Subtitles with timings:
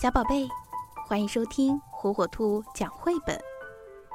[0.00, 0.48] 小宝贝，
[1.08, 3.36] 欢迎收听火火兔讲绘本。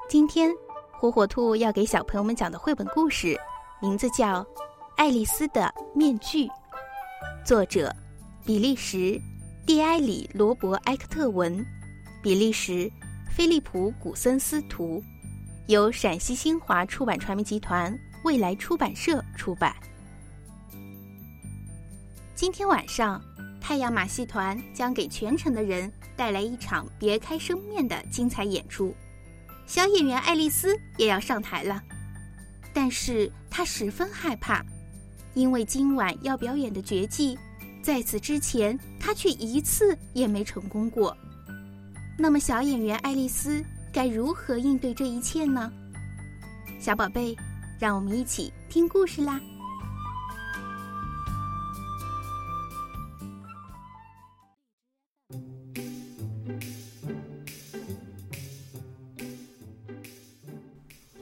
[0.08, 0.50] 今天，
[0.94, 3.38] 火火兔要给小朋友们讲的绘本故事，
[3.82, 4.41] 名字叫
[4.96, 6.48] 《爱丽丝的面具》，
[7.43, 7.93] 作者
[8.46, 9.20] 比利时
[9.66, 11.54] 蒂埃里罗伯埃克特文，
[12.21, 12.89] 比利时
[13.29, 15.04] 菲利普古森斯图，
[15.68, 17.93] 由陕西新华出版传媒集团
[18.23, 19.75] 未来出版社出版。
[22.36, 23.21] 今天晚上。
[23.64, 28.94] 太阳马戏团将给全城的人带来一场别开生面的精彩演出，
[29.66, 31.81] 小演员爱丽丝也要上台了，
[32.73, 34.62] 但是她十分害怕，
[35.34, 37.39] 因为今晚要表演的绝技，
[37.81, 41.16] 在此之前她却一次也没成功过。
[42.20, 45.72] 那么，小演员爱丽丝该如何应对这一切呢？
[46.81, 47.34] 小宝贝，
[47.80, 49.39] 让我们一起听故事啦！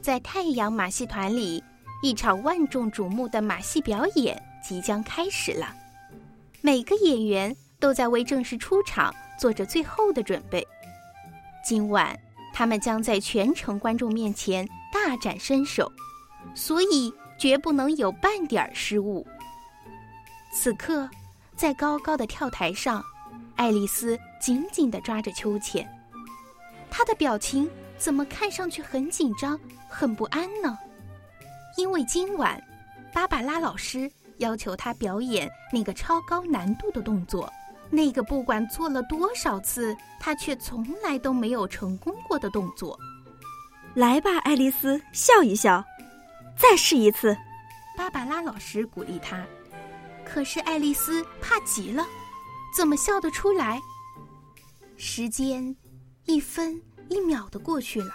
[0.01, 1.63] 在太阳马戏团里，
[2.01, 5.75] 一场万众瞩目的马戏表演即将开始了。
[6.59, 10.67] 每个演员都在为正式出场做着最后的准备。
[11.63, 12.19] 今晚，
[12.51, 15.91] 他们将在全城观众面前大展身手，
[16.55, 19.25] 所以绝不能有半点失误。
[20.51, 21.07] 此刻，
[21.55, 23.03] 在高高的跳台上，
[23.55, 25.87] 爱丽丝紧紧地抓着秋千，
[26.89, 27.69] 她的表情。
[28.01, 30.75] 怎么看上去很紧张、很不安呢？
[31.77, 32.59] 因为今晚，
[33.13, 37.47] 芭芭拉老师要求他表演那个超高难度的动作，
[37.91, 42.97] 那个不管做了多少次，他却从来都没有成功过的动作。
[43.93, 45.85] 来吧，爱丽丝，笑一笑，
[46.57, 47.37] 再试一次。
[47.95, 49.45] 芭芭拉老师鼓励她，
[50.25, 52.03] 可是爱丽丝怕极了，
[52.75, 53.79] 怎么笑得出来？
[54.97, 55.75] 时间，
[56.25, 56.81] 一分。
[57.11, 58.13] 一秒的过去了，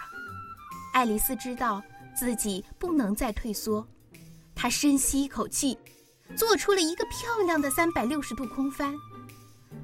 [0.91, 1.81] 爱丽丝知道
[2.17, 3.87] 自己不能再退缩，
[4.55, 5.77] 她深吸一口气，
[6.35, 8.95] 做出了一个漂亮的三百六十度空翻。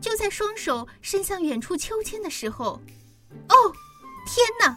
[0.01, 2.81] 就在双手伸向远处秋千的时候，
[3.49, 3.55] 哦，
[4.25, 4.75] 天哪，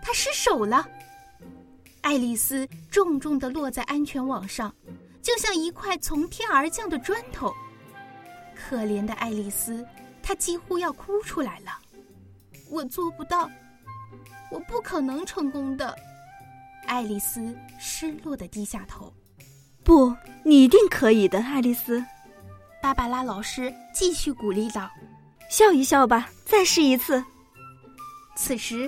[0.00, 0.88] 她失手了！
[2.02, 4.72] 爱丽丝重重的落在安全网上，
[5.20, 7.52] 就像一块从天而降的砖头。
[8.54, 9.84] 可怜的爱丽丝，
[10.22, 11.76] 她几乎要哭出来了。
[12.70, 13.50] 我做不到。
[14.52, 15.96] 我不可能成功的，
[16.86, 19.10] 爱丽丝失落的低下头。
[19.82, 20.14] 不，
[20.44, 22.04] 你一定可以的，爱丽丝。
[22.82, 24.90] 芭芭拉老师继续鼓励道
[25.48, 27.24] ：“笑一笑吧，再试一次。”
[28.36, 28.86] 此时，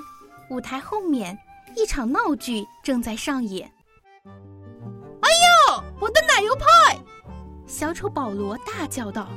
[0.51, 1.39] 舞台后面
[1.75, 3.67] 一场闹剧正在上演。
[4.27, 5.31] 哎
[5.73, 6.99] 呦，我的奶油派！
[7.67, 9.29] 小丑保罗大叫道。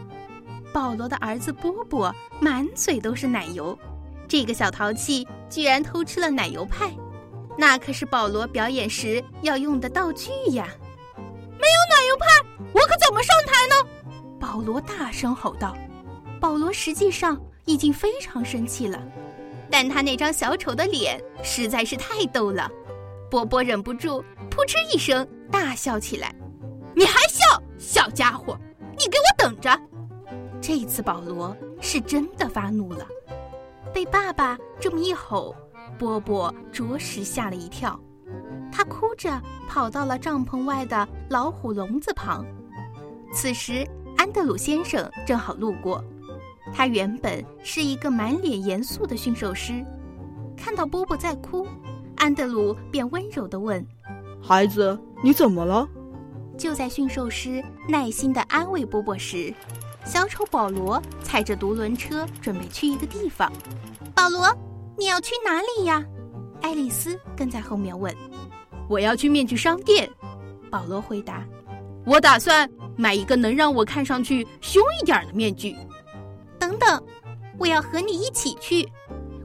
[0.73, 3.77] 保罗的儿子波波满嘴都是奶油。
[4.27, 6.93] 这个小淘气居然偷吃了奶油派，
[7.57, 10.67] 那可是保罗表演时要用的道具呀！
[11.15, 12.25] 没有奶油派，
[12.73, 13.89] 我可怎么上台呢？
[14.39, 15.75] 保罗大声吼道。
[16.39, 19.01] 保罗实际上已经非常生气了，
[19.71, 22.69] 但他那张小丑的脸实在是太逗了。
[23.31, 26.33] 波波忍不住扑哧一声大笑起来。
[26.95, 27.43] 你还笑，
[27.79, 28.57] 小家伙！
[28.97, 29.79] 你给我等着！
[30.61, 33.07] 这次保罗是真的发怒了。
[33.97, 35.55] 被爸爸这么一吼，
[35.97, 37.99] 波波着实吓了一跳，
[38.71, 42.45] 他哭着跑到了帐篷外的老虎笼子旁。
[43.33, 43.83] 此时，
[44.15, 46.03] 安德鲁先生正好路过，
[46.71, 49.83] 他原本是一个满脸严肃的驯兽师，
[50.55, 51.65] 看到波波在哭，
[52.17, 53.83] 安德鲁便温柔地问
[54.39, 55.89] ：“孩子，你怎么了？”
[56.55, 59.51] 就在驯兽师耐心地安慰波波时，
[60.07, 63.51] 小丑保罗踩着独轮车准备去一个地方。
[64.15, 64.47] 保罗，
[64.97, 66.01] 你要去哪里呀？
[66.61, 68.15] 爱丽丝跟在后面问。
[68.89, 70.09] 我要去面具商店。
[70.71, 71.43] 保罗回答。
[72.05, 75.75] 我打算买一个能让我看上去凶一点的面具。
[76.57, 77.03] 等等，
[77.59, 78.87] 我要和你一起去。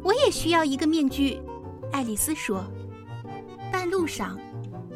[0.00, 1.42] 我也需要一个面具。
[1.90, 2.64] 爱丽丝说。
[3.72, 4.38] 半路上，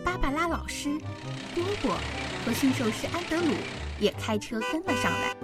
[0.05, 0.97] 芭芭拉老师、
[1.57, 1.91] 波波
[2.45, 3.53] 和驯兽师安德鲁。
[3.99, 5.37] 也开车跟了上来。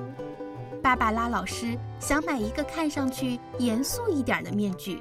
[0.83, 5.01] 芭芭拉老师想买一个看上去严肃一点的面具，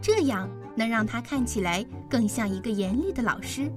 [0.00, 3.70] 这样能让他看起来更像一个严厉的老师。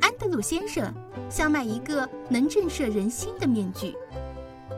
[0.00, 0.94] 安德鲁先生
[1.28, 3.96] 想买一个能震慑人心的面具，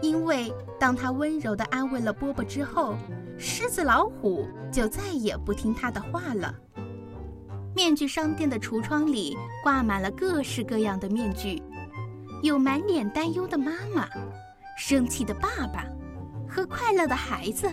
[0.01, 0.51] 因为
[0.81, 2.97] 当他温柔地安慰了波波之后，
[3.37, 6.55] 狮子老虎就再也不听他的话了。
[7.75, 11.63] 面具商店的橱窗里挂满了各式各样的面具。
[12.47, 14.09] 有满脸担忧的妈妈，
[14.79, 15.85] 生气的爸爸，
[16.49, 17.71] 和快乐的孩子。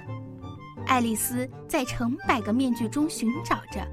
[0.88, 3.88] 爱丽丝在成百个面具中寻找着，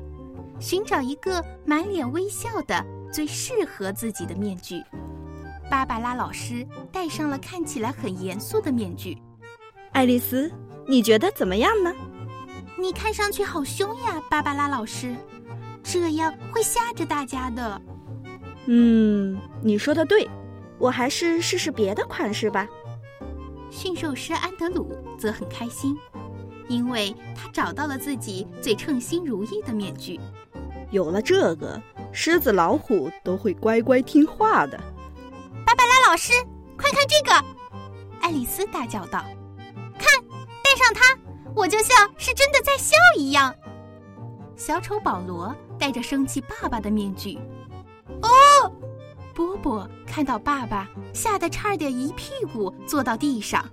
[0.59, 4.83] 寻找一个满脸微笑的、最适合自己的面具。
[5.71, 9.17] 芭芭拉老师戴上了看起来很严肃的面具。
[9.93, 10.51] 爱丽丝，
[10.89, 11.93] 你觉得怎么样呢？
[12.77, 15.15] 你看上去好凶呀，芭芭拉老师，
[15.83, 17.83] 这样会吓着大家的。
[18.67, 20.29] 嗯，你说的对，
[20.81, 22.67] 我还是试试别的款式吧。
[23.71, 25.97] 驯兽师安德鲁则很开心，
[26.67, 30.19] 因为他找到了自己最称心如意的面具。
[30.91, 31.81] 有了这个，
[32.13, 34.77] 狮子、老虎都会乖乖听话的。
[35.65, 36.33] 芭芭拉老师，
[36.77, 37.45] 快看这个！
[38.21, 39.25] 爱丽丝大叫道
[39.97, 40.21] ：“看，
[40.65, 41.17] 戴上它，
[41.55, 43.55] 我就像是真的在笑一样。”
[44.57, 47.39] 小丑保罗戴着生气爸爸的面具。
[48.23, 48.29] 哦，
[49.35, 53.65] 波波看到爸爸，吓得差点一屁股坐到地上。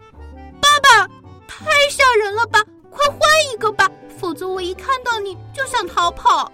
[0.62, 1.08] 爸爸，
[1.48, 2.64] 太吓人了吧！
[2.90, 3.20] 快换
[3.54, 6.52] 一个吧，否则我一看到你就想逃跑。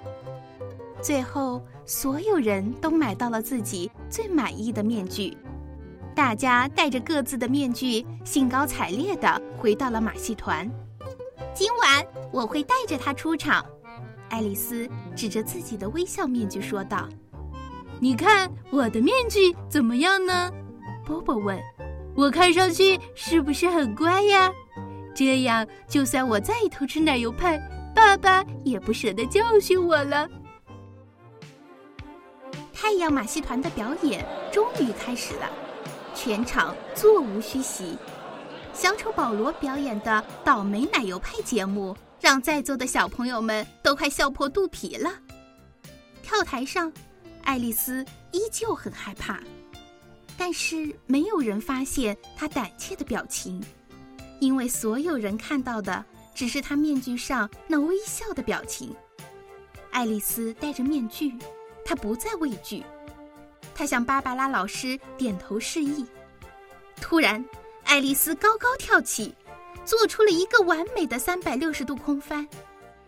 [1.02, 5.38] 最后，所有人都买到了自己最满意的面具，
[6.16, 10.70] 大家戴着各自的面具，兴高采烈地回到了马戏团。
[11.54, 13.66] 今晚我会带着它出场。
[14.30, 17.08] 爱丽丝指着自己的微笑面具说道。
[18.04, 20.52] 你看我的面具怎么样呢？
[21.06, 21.58] 波波问。
[22.18, 24.52] 我看上去是不是很乖呀？
[25.16, 27.58] 这样，就算我再偷吃奶油派，
[27.96, 30.28] 爸爸也不舍得教训我了。
[32.74, 35.50] 太阳马戏团的表演终于开始了，
[36.14, 37.98] 全场座无虚席。
[38.74, 45.10] 小丑保罗表演的倒霉奶油派节目，让在座的小朋友们都快笑破肚皮了。
[46.22, 46.92] 跳台上。
[47.44, 49.40] 爱丽丝依旧很害怕，
[50.38, 53.62] 但是没有人发现她胆怯的表情，
[54.40, 56.04] 因为所有人看到的
[56.34, 58.96] 只是她面具上那微笑的表情。
[59.92, 61.38] 爱丽丝戴着面具，
[61.86, 62.84] 她不再畏惧，
[63.76, 66.06] 她向芭芭拉老师点头示意。
[67.00, 67.44] 突然，
[67.84, 69.36] 爱丽丝高高跳起，
[69.86, 72.48] 做出了一个完美的三百六十度空翻，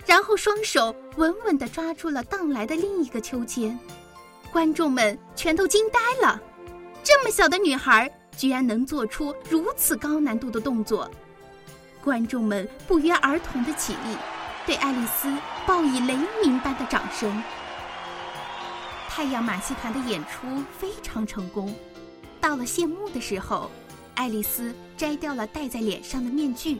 [0.05, 3.79] 然后双手稳稳地抓住了荡来的另一个秋千。
[4.55, 6.41] 观众们全都惊呆了，
[7.03, 11.11] 这么小的女孩居然能做出如此高难度的动作。
[12.01, 14.15] 观众们不约而同的起立，
[14.65, 15.27] 对爱丽丝
[15.67, 17.43] 报以雷鸣般的掌声。
[19.09, 21.75] 太阳马戏团的演出非常成功。
[22.39, 23.69] 到了谢幕的时候，
[24.13, 26.79] 爱丽丝摘掉了戴在脸上的面具，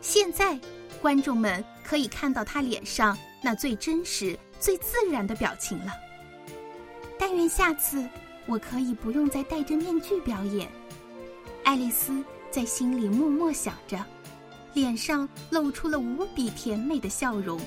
[0.00, 0.58] 现在
[1.02, 5.92] 观众们可以看到她脸上那最真实、最自然的表情了。
[7.24, 8.04] 但愿下次
[8.46, 10.68] 我可以不用再戴着面具表演。
[11.62, 12.20] 爱丽丝
[12.50, 14.04] 在心里默默想着，
[14.74, 17.60] 脸上露出了无比甜美的笑容。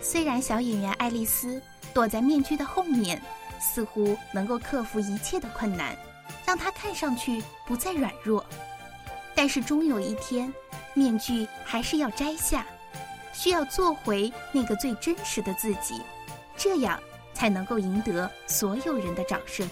[0.00, 1.60] 虽然小演员爱丽丝
[1.92, 3.20] 躲在面具的后面，
[3.60, 5.94] 似乎能够克服一切的困难，
[6.46, 8.42] 让她看上去不再软弱，
[9.34, 10.50] 但是终有一天，
[10.94, 12.64] 面具还是要摘下。
[13.32, 16.00] 需要做回那个最真实的自己，
[16.56, 16.98] 这样
[17.34, 19.68] 才能够赢得所有人的掌声。